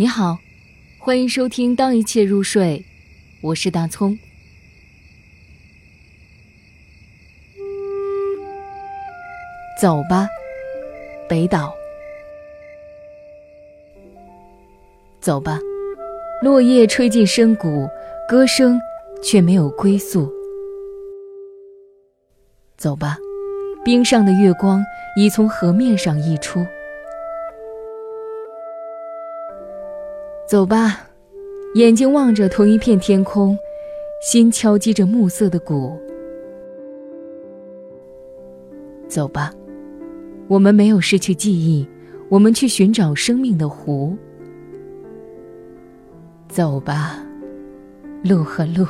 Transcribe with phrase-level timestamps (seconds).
[0.00, 0.38] 你好，
[1.00, 2.84] 欢迎收听《当一切入睡》，
[3.40, 4.16] 我是大葱。
[9.82, 10.28] 走吧，
[11.28, 11.74] 北岛。
[15.20, 15.58] 走吧，
[16.44, 17.88] 落叶吹进深谷，
[18.28, 18.80] 歌声
[19.20, 20.32] 却没有归宿。
[22.76, 23.18] 走吧，
[23.84, 24.80] 冰上的月光
[25.16, 26.64] 已从河面上溢出。
[30.48, 31.06] 走吧，
[31.74, 33.54] 眼睛望着同一片天空，
[34.22, 35.94] 心敲击着暮色的鼓。
[39.06, 39.52] 走吧，
[40.48, 41.86] 我们没有失去记忆，
[42.30, 44.16] 我们去寻找生命的湖。
[46.48, 47.22] 走吧，
[48.24, 48.86] 路和路，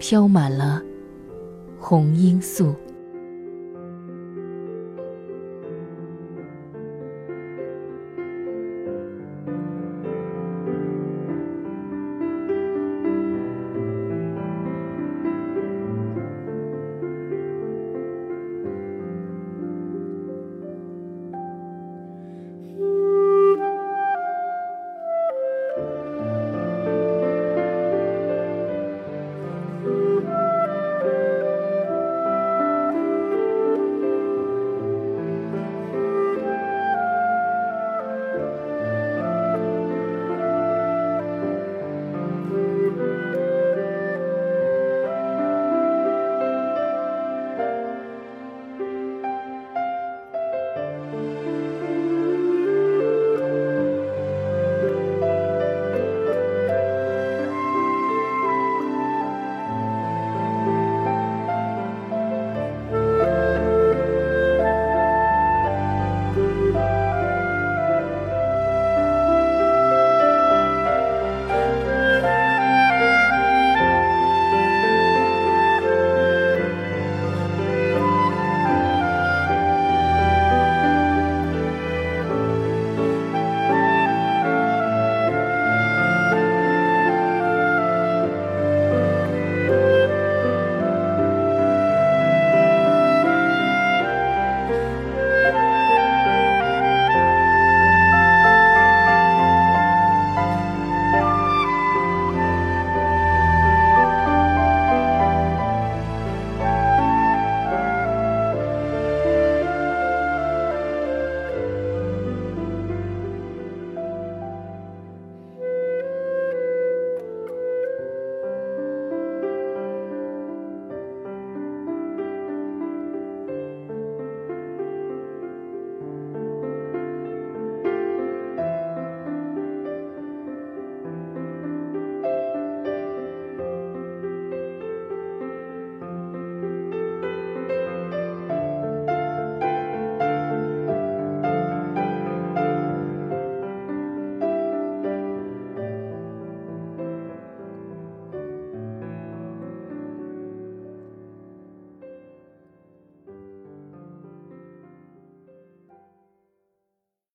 [0.00, 0.82] 飘满了
[1.78, 2.74] 红罂粟。